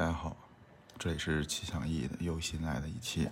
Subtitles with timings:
[0.00, 0.34] 大家好，
[0.98, 3.28] 这里是气象翼的又新来的一期。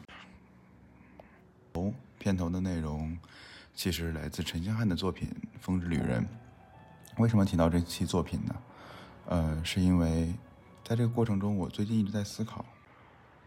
[1.73, 3.18] 哦，片头的内容
[3.75, 5.31] 其实来自陈星汉的作品
[5.62, 6.23] 《风之旅人》。
[7.17, 8.54] 为什么提到这期作品呢？
[9.29, 10.31] 呃，是因为
[10.85, 12.62] 在这个过程中，我最近一直在思考，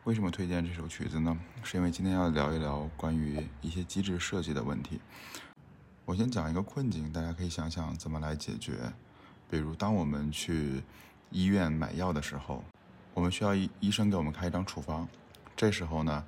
[0.05, 1.40] 为什么推荐这首曲子呢？
[1.62, 4.99] 是因为今天要聊一聊关于一些机制设计的问题。
[6.05, 8.91] 我先讲一个困境，大家可以想想怎么来解决。
[9.48, 10.81] 比如，当我们去
[11.29, 12.63] 医院买药的时候，
[13.13, 15.07] 我们需要医医生给我们开一张处方。
[15.55, 16.25] 这时候呢，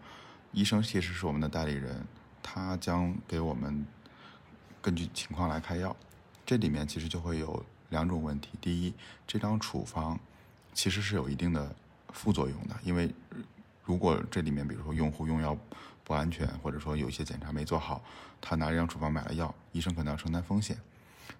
[0.51, 2.05] 医生其实是我们的代理人，
[2.41, 3.85] 他将给我们
[4.81, 5.95] 根据情况来开药。
[6.45, 8.93] 这里面其实就会有两种问题：第一，
[9.25, 10.19] 这张处方
[10.73, 11.73] 其实是有一定的
[12.09, 13.13] 副作用的，因为
[13.83, 15.57] 如果这里面比如说用户用药
[16.03, 18.03] 不安全，或者说有一些检查没做好，
[18.41, 20.77] 他拿这张处方买了药，医生可能要承担风险。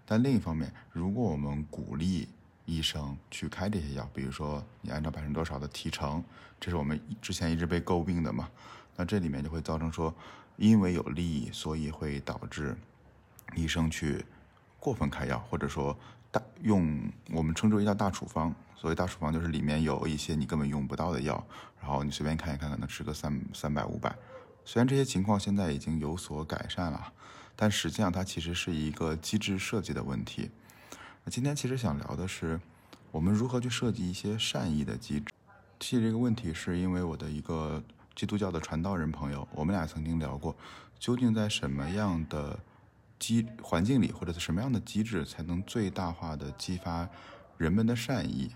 [0.05, 2.27] 但另一方面，如果我们鼓励
[2.65, 6.23] 医生去开这些药，比如说你按照百分之多少的提成，
[6.59, 8.49] 这是我们之前一直被诟病的嘛？
[8.95, 10.13] 那这里面就会造成说，
[10.57, 12.75] 因为有利益，所以会导致
[13.55, 14.25] 医生去
[14.79, 15.97] 过分开药，或者说
[16.31, 18.53] 大用我们称之为叫大处方。
[18.75, 21.45] 所谓大处方，就是里面有一些你根本用不到的药，
[21.81, 24.13] 然后你随便看一看，可能吃个三三百五百。
[24.65, 27.13] 虽然这些情况现在已经有所改善了。
[27.55, 30.49] 但实际上，它其实是一个机制设计的问题。
[31.25, 32.59] 那今天其实想聊的是，
[33.09, 35.27] 我们如何去设计一些善意的机制。
[35.79, 37.81] 提这个问题，是因为我的一个
[38.13, 40.53] 基督教的传道人朋友，我们俩曾经聊过，
[40.99, 42.59] 究竟在什么样的
[43.19, 47.07] 机环境里，或者是什么样的机制，才能最大化的激发
[47.57, 48.51] 人们的善意？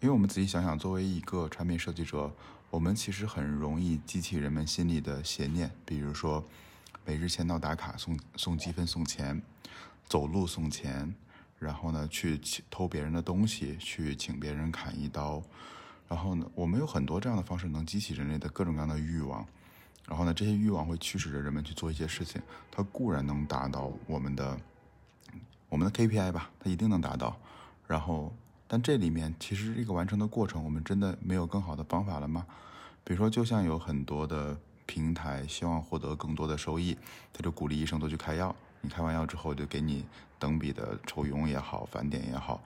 [0.00, 2.32] 因为我们仔细想想，作为一个产品设计者，
[2.70, 6.42] 我们其实很容易激起人们心里的邪念，比如说。
[7.06, 9.40] 每日签到打卡送送积分送钱，
[10.06, 11.12] 走路送钱，
[11.60, 15.40] 然后呢去偷别人的东西，去请别人砍一刀，
[16.08, 19.46] 然后呢我们有很多这样的方式能激起人类的各种各样的欲望，
[20.08, 24.58] 然后呢这些欲望会驱使着人们去做一些事情，它固然能达到我们的
[25.68, 27.38] 我们的 KPI 吧，它一定能达到，
[27.86, 28.34] 然后
[28.66, 32.44] 但这里面其实这个完成的过程，我们真的没有更好的方法了吗？
[33.04, 34.58] 比如说就像有很多的。
[34.86, 36.98] 平台希望获得更多的收益，
[37.32, 38.52] 他就鼓励医生多去开药。
[38.80, 40.04] 你开完药之后，就给你
[40.38, 42.62] 等比的抽佣也好，返点也好。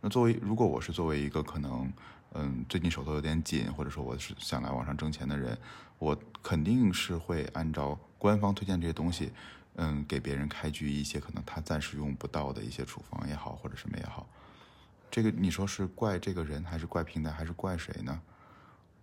[0.00, 1.92] 那作为如果我是作为一个可能，
[2.32, 5.56] 嗯，最近手头有点紧，或者说我是想来网上挣钱的人，
[5.98, 9.32] 我肯定是会按照官方推荐这些东西，
[9.76, 14.26] 嗯，给别人开具一些可能他暂时用不到的一些处方也好，或者什么也好。
[15.10, 18.20] 这个你说是怪这个人，还是怪平台，还是怪谁呢？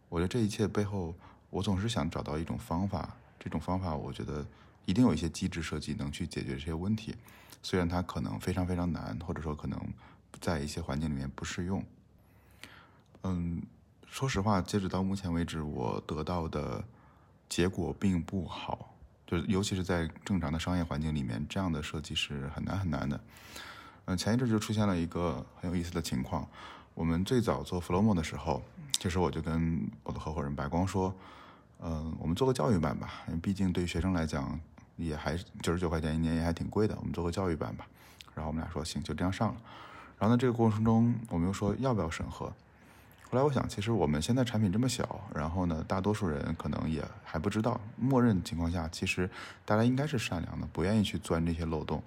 [0.09, 1.13] 我觉得这一切背后。
[1.51, 4.45] 我总是想找到一种方法，这种方法我觉得
[4.89, 7.15] 一定有一些机制设计能去解决这些问题，
[7.61, 9.79] 虽然它可能非常非常难，或者说可能
[10.41, 11.85] 在一些环境里面不适用。
[13.21, 13.61] 嗯，
[14.07, 16.83] 说实话，截止到目前为止，我得到的
[17.47, 18.95] 结果并不好，
[19.27, 23.21] 就是尤其是在正常的商业环境里面，这样的设计是很难很难的。
[24.05, 26.49] 嗯，前一阵就出现了一个很有意思的情况，
[26.95, 28.63] 我们最早做 Flowmo 的时候，
[28.99, 31.13] 其实我就跟我的合伙人白光说。
[31.81, 34.59] 嗯，我们做个教育版吧，毕竟对于学生来讲，
[34.99, 36.95] 也还九十九块钱一年也还挺贵的。
[36.99, 37.87] 我们做个教育版吧。
[38.35, 39.61] 然后我们俩说行，就这样上了。
[40.19, 42.45] 然后呢，这个过程中我们又说要不要审核。
[43.31, 47.79] 后来我想，其实我们现在产品这么小，然后呢，大多数人可能也还不知道。
[47.95, 49.29] 默认情况下，其实
[49.65, 52.03] 大家应该是善良的，不愿意去钻这些漏洞。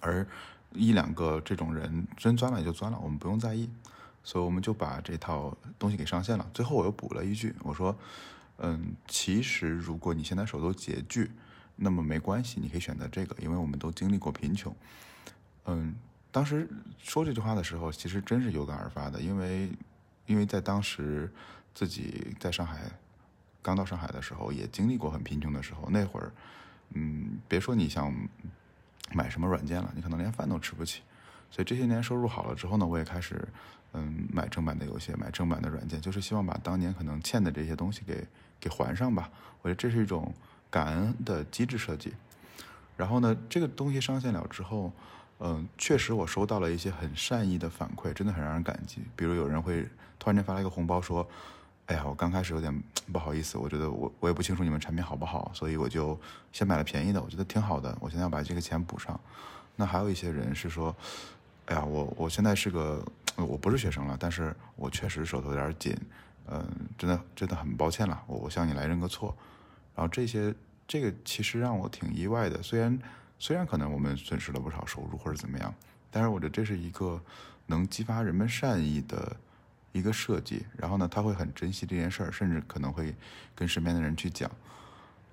[0.00, 0.26] 而
[0.72, 3.68] 一两个这种人真钻了也就钻了，我们不用在意。
[4.22, 6.46] 所以我们就把这套东西给上线了。
[6.52, 7.96] 最后我又补了一句，我说。
[8.62, 11.30] 嗯，其实如果你现在手头拮据，
[11.82, 14.74] 那么没关系，你可以选择这个，因为我们都经历过贫穷。
[15.64, 15.94] 嗯，
[16.30, 16.68] 当时
[16.98, 19.72] 说这句话的时候，其实真是有感而发的，因为
[20.26, 21.32] 因为在当时
[21.74, 22.80] 自己在上海
[23.62, 25.88] 刚到上海的时候，也经历过很贫穷的时候。
[25.90, 26.30] 那会儿，
[26.90, 28.14] 嗯，别说你想
[29.14, 31.00] 买什么软件了，你可能连饭都吃不起。
[31.50, 33.48] 所以这些年收入好了之后呢，我也开始
[33.94, 38.26] 嗯买正版的游戏，买正版的软件，就是希望把当年可能欠的这些东西给。
[38.62, 39.30] 给还上吧，
[39.62, 40.34] 我觉得这是一种
[40.70, 42.14] 感恩的机制设计。
[42.96, 44.92] 然后呢，这个东西上线了之后，
[45.38, 49.00] 嗯，确实我收到了一些很善意的反馈，真的很让人感激。
[49.16, 49.82] 比如有人会
[50.18, 51.26] 突然间发来一个红包，说
[51.86, 56.18] ：“哎呀，我刚开始有点不好意思，我觉得我我也不清楚你们产品好不好，所以我就
[56.52, 59.18] 先买了便宜的，我觉得挺好的，我现在要把这个钱补上。”
[59.76, 60.94] 那还有一些人是说
[61.66, 63.02] ：“哎呀，我我现在是个
[63.36, 65.96] 我不是学生了，但是我确实手头有点紧。”
[66.52, 66.62] 嗯，
[66.98, 69.34] 真的真的很抱歉了，我我向你来认个错。
[69.94, 70.54] 然后这些
[70.86, 72.98] 这个其实让我挺意外的，虽然
[73.38, 75.74] 虽然可能我们损失了不少收入或者怎么样，
[76.10, 77.20] 但是我觉得这是一个
[77.66, 79.36] 能激发人们善意的
[79.92, 83.14] 一个设计，然后呢，他会很珍惜这件事儿，甚至可能会
[83.54, 84.50] 跟身边的人去讲。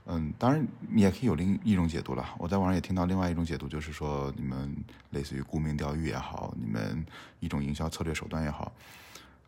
[0.10, 2.26] 嗯，当然你也可以有另一种解读了。
[2.38, 4.74] 我在网上也听到另外一种解读，就是说你们
[5.10, 7.06] 类似于沽名钓誉也好，你们
[7.42, 8.72] 一种营销策略手段也好。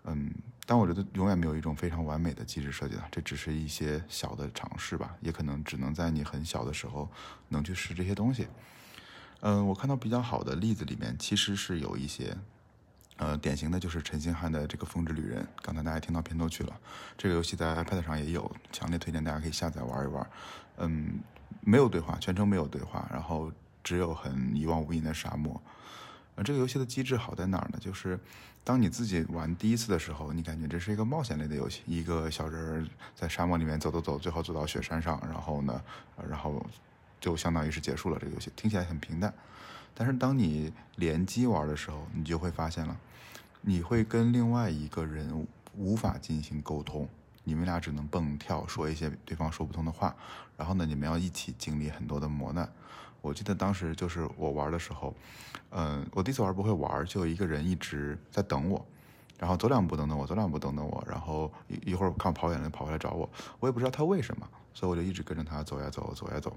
[0.06, 0.34] 嗯，
[0.66, 7.10] 但我觉得永远没有一种非常完美的机制设计的，这只是一些小的尝试吧，也可能只能在你很小的时候
[7.50, 8.48] 能去试这些东西。
[9.42, 12.36] 嗯，我看到比较好的例子里面，其实是有一些，
[13.18, 16.80] 呃，典型的就是陈星汉的这个《风之旅人》，刚才大家听到片头曲了。
[17.18, 20.30] 这个游戏在 iPad 上也有，强烈推荐大家可以下载玩一玩。
[20.78, 21.20] 嗯，
[21.62, 23.52] 没有对话，全程没有对话，然后
[23.84, 25.62] 只有很一望无垠的沙漠。
[26.44, 27.80] 这个游戏的机制好在哪儿呢？
[27.80, 28.20] 就是
[28.64, 35.82] 当你自己玩第一次的时候，你感觉这是一个冒险类的游戏，一个小人在沙漠里面走走走，最后走到雪山上，然后呢，
[36.30, 36.66] 然后。
[37.22, 39.34] 就相当于是结束了这个游戏，听起来很平淡。
[39.94, 42.98] 但是当你联机玩的时候，你就会发现了，
[43.60, 45.46] 你会跟另外一个人
[45.76, 47.10] 无法进行沟通，
[47.44, 50.16] 你们俩只能蹦跳说一些对方说不通的话。
[50.56, 52.72] 然后呢，你们要一起经历很多的磨难。
[53.22, 55.14] 我记得当时就是我玩的时候，
[55.72, 58.86] 嗯，我第一次玩不会玩，就一个人一直在等我，
[59.38, 63.30] 然后走两步等等我，走两步等等我，然后一一会儿看我跑远了跑回来找我，
[63.60, 66.56] 我也不知道他为什么，所以我就一直跟着他走呀走，走呀走。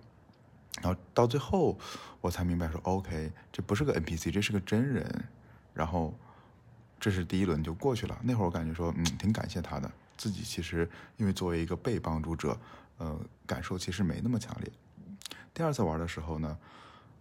[0.80, 1.78] 然后到最后，
[2.20, 5.24] 我才明白说，OK，这不是个 NPC，这是个真人。
[5.74, 6.14] 然后，
[6.98, 8.18] 这是第一轮就过去了。
[8.22, 9.90] 那会儿我感觉说，嗯，挺感谢他的。
[10.16, 12.56] 自己其实因为作为一个被帮助者，
[12.98, 14.72] 呃，感受其实没那么强烈。
[15.54, 16.58] 第二次玩的时候呢，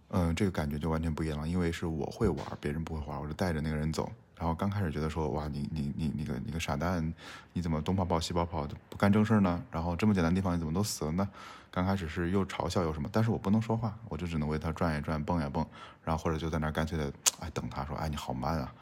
[0.08, 4.10] 嗯，这个感觉就完全不一样了，因为是我会玩，别人不会玩，我就带着那个人走。
[4.36, 7.12] 然后刚开始觉得说，哇，你你你你个你个傻蛋，
[7.52, 9.62] 你怎么东跑跑西跑跑的不干正事呢？
[9.70, 11.28] 然后这么简单的地方你怎么都死了呢？
[11.70, 15.64] 刚开始是又嘲笑又什么，但是我不能说话，我就只能为他转呀转，蹦呀蹦，
[16.02, 18.72] 然后或者就在那儿干脆的哎等他说，哎你好慢啊。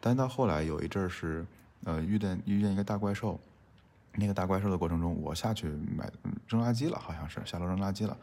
[0.00, 1.44] 但到后来有一阵是，
[1.84, 3.40] 呃遇见遇见一个大怪兽，
[4.12, 6.08] 那个大怪兽的过程中，我下去买
[6.46, 8.16] 扔垃圾了，好像是下楼扔垃圾了，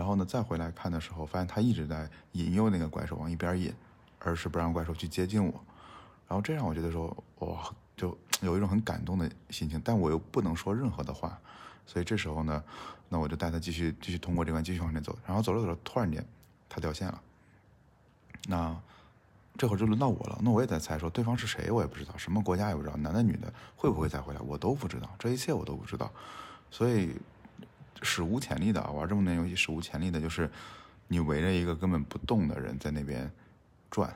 [0.00, 3.70] 然后呢再回来看的时候，发现他一直在引诱那个怪兽往一边引，
[4.18, 5.52] 而是不让怪兽去接近我，
[6.26, 11.38] 然后这让我觉得说，哇，就 有一种很感动的心情，但我又不能说任何的话。
[11.84, 12.64] 所以这时候呢，
[13.10, 16.24] 那我就带他继续继续通过这关继续往前走，然后走着走着，突然间
[16.66, 17.20] 他掉线了。
[18.48, 18.74] 那
[19.58, 26.10] 这会儿就轮到我了，那我也在猜说对方是谁，我也不知道，什么国家也不知道，男的女的，会不会再回来，我都不知道，这一切我都不知道。
[26.70, 27.14] 所以
[28.02, 30.50] 史无前例的玩这么多游戏，史无前例的就是
[31.08, 33.30] 你围着一个根本不动的人在那边
[33.90, 34.14] 转，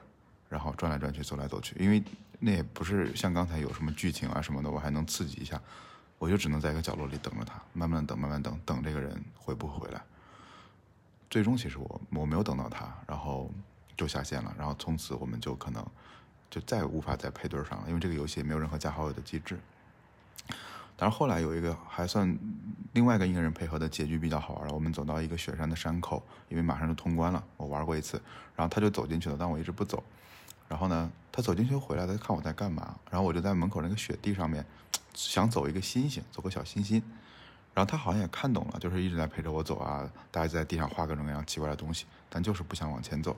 [0.48, 2.02] 然后转来转去，走来走去，因为
[2.38, 5.60] 那也不是像刚才有什么剧情啊什么的，我还能刺激一下。
[6.16, 10.00] 我就只能在一个角落里等着他，慢慢等，慢慢等，等这个人会不回来。
[11.28, 13.50] 最终，其实我我没有等到他，然后
[13.94, 14.54] 就下线了。
[14.56, 15.84] 然后从此我们就可能
[16.48, 19.58] 就再也无法再配对上了，因为这个游戏也没有任何加好友的机制。
[20.96, 22.38] 但是后来有一个还算
[22.94, 24.75] 另外一个一个人配合的结局比较好玩了。
[24.75, 28.20] 我们走到一个雪山的山口，因为马上就通关了，我玩过一次，
[28.56, 30.02] 然后他就走进去了，但我一直不走。
[30.69, 34.65] 然后呢，他走进去回来，他看我在干嘛，然后我就在门口那个雪地上面。
[35.13, 37.01] 想走一个星星，走个小心心，
[37.72, 43.36] 然后他好像也看懂了，就是一直在陪着我走啊，大家在地上画各种各样奇怪的东西，但就是不想往前走。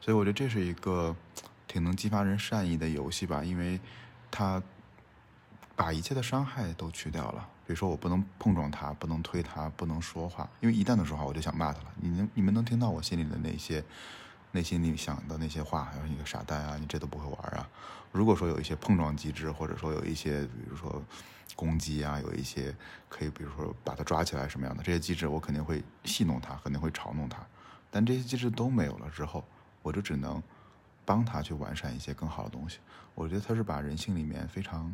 [0.00, 1.16] 所以我觉得这是一个
[1.66, 3.80] 挺能激发人善意的游戏吧，因为
[4.30, 4.62] 他
[5.74, 7.48] 把一切的伤害都去掉了。
[7.70, 11.92] 比如说我不能碰撞他，不能推他，不能说话，因为一旦能说话，我就想骂他了。
[12.00, 13.84] 你能你们能听到我心里的那些？
[14.52, 17.68] 内心里想的那些话，还有一个傻蛋啊，你这都不会玩啊！
[18.10, 21.00] 如果说有一些碰撞机制，或者说有一些，比如说
[21.54, 22.74] 攻击啊，有一些
[23.08, 27.38] 可以，比如说把他抓起来什么样的这些机制，我肯定会戏弄他，肯定会嘲弄他。
[27.92, 29.44] 但这些机制都没有了之后，
[29.82, 30.42] 我就只能
[31.04, 32.80] 帮他去完善一些更好的东西。
[33.14, 34.92] 我觉得他是把人性里面非常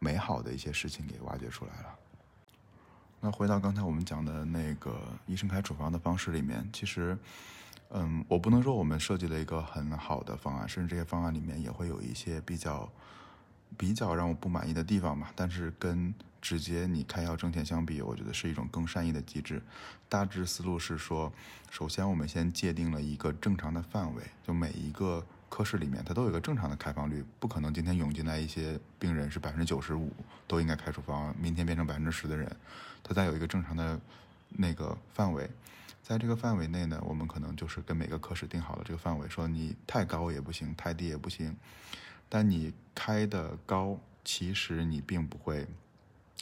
[0.00, 1.94] 美好的一些事情给挖掘出来了。
[3.20, 7.16] 那回到刚才我们讲的那个医生开处方的方式里面，其实。
[7.90, 12.90] 嗯，我不能说我们设计了一个很好的方案，甚至这些方案里面也会有一些比较
[13.76, 15.30] 比较让我不满意的地方吧。
[15.36, 19.62] 但是跟直接你开药挣钱相比，我觉得是一种更善意的机制。
[20.08, 21.32] 大致思路是说，
[21.70, 30.12] 首先我们先界定了一个正常的范围，就每一个科室里面它都有一个正常的开放率，不可能今天涌进来一些病人是百分之九十五
[30.48, 32.50] 都应该开处方，明天变成百分之十的人，
[33.08, 34.00] 它再有一个正常的
[34.48, 35.48] 那个范围。
[36.02, 41.56] 在这个范围内呢，我们可能就是跟每个科室定好了这个范围，说你太高也不行，太低也不行。
[42.28, 45.64] 但你开的高，其实你并不会，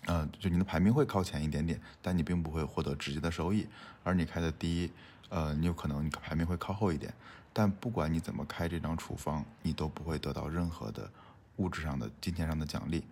[0.06, 3.66] 呃，就你的排名会靠前一点点，但你并不会获得直接的收益。
[4.02, 4.90] 而你开的低，
[5.28, 7.12] 呃，你有可能你排名会靠后一点。
[7.52, 11.10] 但不管你怎么开这张处方，你都不会得到任何的
[11.56, 13.04] 物质上的、金钱上的奖励，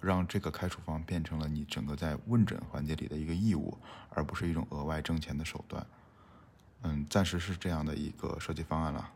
[0.00, 3.76] 让这个开处方变成了你整个在问诊环节里的一个义务，
[4.10, 5.86] 而不是一种额外挣钱的手段。
[6.82, 9.10] 嗯，暂时是这样的一个设计方案了。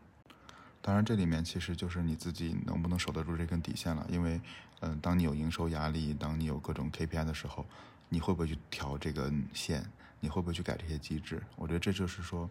[0.81, 4.05] 当然，这里面其实就是你自己能不能守得住这根底线了。
[4.07, 4.39] 因为，
[4.81, 7.65] 嗯，当你有营收压力，当你有各种 KPI 的时候，
[8.07, 9.83] 你会不会去调这根线？
[10.19, 11.41] 你会不会去改这些机制？
[11.55, 12.47] 我觉得这就是说，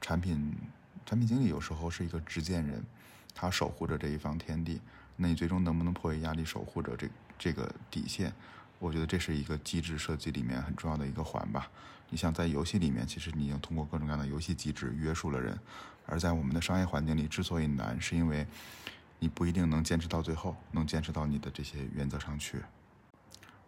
[0.00, 0.54] 产品
[1.04, 2.82] 产品经理有时候是一个执剑人，
[3.34, 4.80] 他守护着这一方天地。
[5.16, 7.06] 那你最终能不能迫于压力守护着这
[7.38, 8.32] 这个底线？
[8.78, 11.70] 我觉得这是一个机制设计里面很重要的一个环吧。
[12.10, 15.56] 你像在游戏里面，其实你已经通过各种各样的游戏机制约束了人；
[16.06, 18.46] 而在我们的商业环境里，之所以难，是因为
[19.18, 22.58] 你不一定能坚持到最后，能坚持到你的这些原则上去。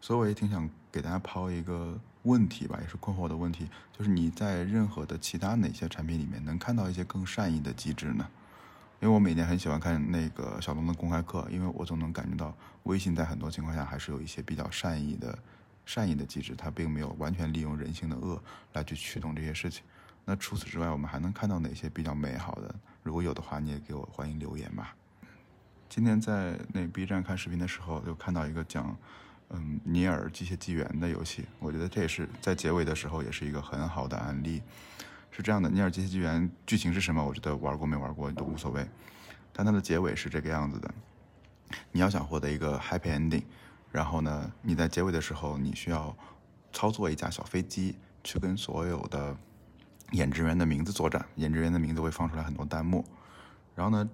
[0.00, 8.28] 所以我也挺想给大家抛一个问题吧，也是困惑的问题，就是你在任何的其他哪些产品里面能看到一些更善意的机制呢？
[9.00, 15.38] 因为我每年很喜欢看那个小龙的公开课，因为我总能感觉到微信在很多情况下还是有一些比较善意的。
[15.88, 19.84] 善意的机制，它并没有完全利用人性的恶来去驱动这些事情。
[20.24, 22.74] 那除此之外，我们还能看到哪些比较美好的？
[23.04, 24.96] 如果有的话，你也给我欢迎留言吧。
[25.88, 28.96] 今天在那 B 站看视频的时候，就看到一个讲，
[29.50, 31.44] 嗯，尼尔机械纪元的游戏。
[31.60, 34.60] 我觉得这也是在结尾的时候，也是一个很好的案例。
[35.36, 37.22] 是这样的，尼尔机械纪元剧情是什么？
[37.22, 38.88] 我觉得玩过没玩过都无所谓。
[39.52, 40.90] 但它的结尾是这个样子的：
[41.92, 43.42] 你要想获得一个 happy ending。
[43.92, 46.16] 然后呢，你在结尾的时候，你需要
[46.72, 49.36] 操作一架小飞机，去跟所有的
[50.12, 51.22] 演职员的名字作战。
[51.34, 53.04] 演职员的名字会放出来很多弹幕。
[53.74, 54.08] 然后呢，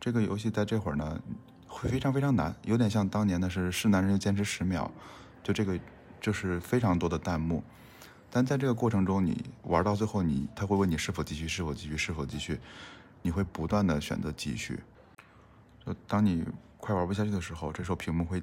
[0.00, 1.22] 这个游戏在这会儿呢，
[1.68, 4.90] 会非常非常难，有点像当年的是是男人就坚持十秒，
[5.42, 5.78] 就这个
[6.18, 7.62] 就是非常多的弹幕。
[8.32, 12.58] 但在这个过程中，你玩到最后，你他会问你是否继续，是否继续，是否继续，
[13.20, 14.80] 你会不断的选择继续。
[15.84, 16.44] 就当你
[16.78, 18.42] 快玩不下去的时候，这时候屏幕会。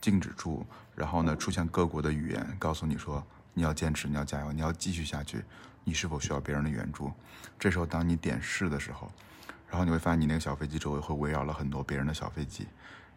[0.00, 0.64] 静止住，
[0.94, 3.20] 然后呢，出现各国的语言，告诉你说
[3.52, 5.42] 你要坚持，你要加油，你要继续下去。
[5.82, 7.12] 你是否需要别人的援助？
[7.58, 9.10] 这时候，当你点是的时候，
[9.68, 12.68] 然后你会发现你那个小飞机周围会围绕了很多别人的小飞机。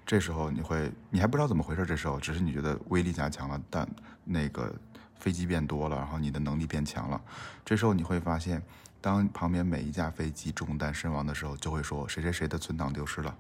[0.08, 1.86] 这时候你会，你还不知道怎么回事。
[1.86, 3.88] 这时候只是你觉得威力加强了，但
[4.24, 4.74] 那个
[5.22, 7.22] 飞机变多了，然后你的能力变强了。
[7.64, 8.62] 这时候你会发现，
[9.00, 13.34] 当旁边每一架飞机中弹身亡的时候，就会说谁谁谁的存档丢失了，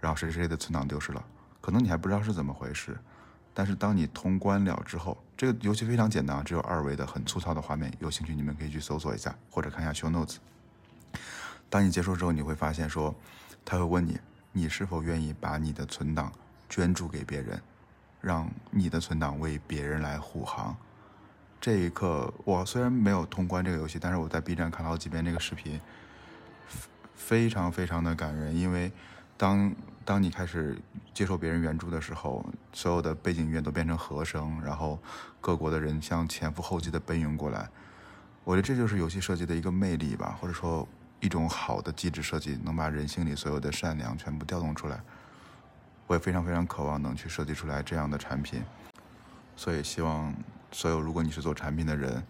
[0.00, 1.22] 然后谁谁谁的存档丢失了。
[1.60, 2.98] 可能你还不知道是怎么回事，
[3.52, 7.92] 但是当你通关了之后，这个游戏非常简单，只有二维的很粗糙的画面。
[8.00, 10.36] 有兴趣你们可以去搜索一下，或者看一下 show notes。
[11.68, 13.14] 当你结束之后，你会发现说，
[13.66, 14.18] 他会问你，
[14.52, 16.32] 你是否愿意把你的存档
[16.70, 17.60] 捐助给别人，
[18.22, 20.74] 让你的存档为别人来护航。
[21.60, 25.80] 这一刻，我虽然没有通关这个游戏，但是我在 B 站看了好几遍这个视频，
[27.14, 28.92] 非常非常的感人，因为。
[29.40, 29.72] 当
[30.04, 30.76] 当你开始
[31.14, 34.98] 接受别人援助的时候，所有的背景音乐都变成和声，然后
[35.40, 37.68] 各国的人像前赴后继的奔涌过来。
[38.42, 40.88] 我觉得这就是游戏设计的一个魅力吧，或者说
[41.20, 45.00] 一种好的机制设计，能把人性里所有的善良全部调动出来。
[46.08, 48.60] 我也非常非常渴望能去设计出来这样的产品，
[49.54, 50.34] 所以希望
[50.72, 52.22] 所有如果你是做产品的人，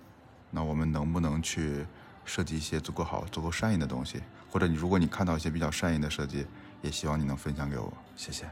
[0.51, 1.87] 那我们能不能去
[2.25, 4.21] 设计一些足够好、足够善意的东西？
[4.51, 6.47] 或者你如果你看到一些比较善意的设计。
[6.81, 8.49] 也希望你能分享给我，谢谢。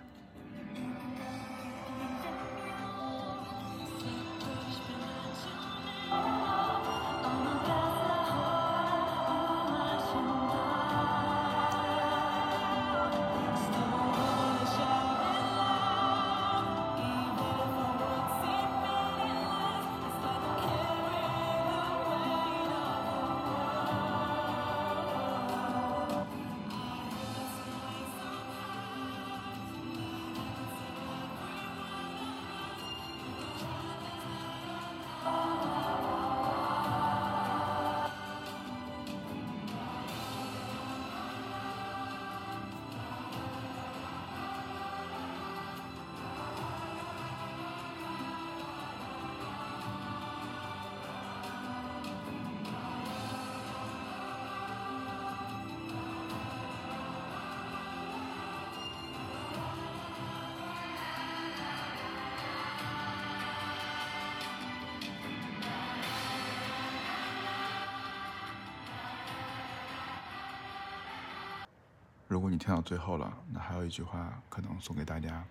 [72.37, 75.43] 如果你听到最后了，那还有一句话可能送给大家：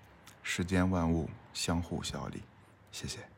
[0.43, 2.43] 世间万物相互效力。
[2.91, 3.34] 谢谢。